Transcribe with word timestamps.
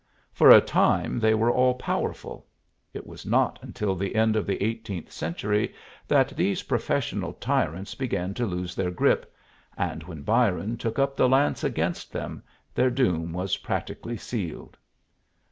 For 0.33 0.49
a 0.49 0.61
time 0.61 1.19
they 1.19 1.35
were 1.35 1.51
all 1.51 1.75
powerful. 1.75 2.47
It 2.91 3.05
was 3.05 3.23
not 3.23 3.59
until 3.61 3.95
the 3.95 4.15
end 4.15 4.35
of 4.35 4.47
the 4.47 4.55
eighteenth 4.63 5.11
century 5.11 5.75
that 6.07 6.29
these 6.29 6.63
professional 6.63 7.33
tyrants 7.33 7.93
began 7.93 8.33
to 8.33 8.47
lose 8.47 8.73
their 8.73 8.89
grip, 8.89 9.31
and 9.77 10.01
when 10.01 10.23
Byron 10.23 10.75
took 10.77 10.97
up 10.97 11.15
the 11.15 11.29
lance 11.29 11.63
against 11.63 12.11
them 12.11 12.41
their 12.73 12.89
doom 12.89 13.31
was 13.31 13.57
practically 13.57 14.17
sealed. 14.17 14.75